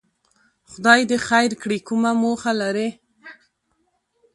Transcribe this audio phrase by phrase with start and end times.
[0.71, 2.89] خدای دې خیر کړي، کومه موخه لري؟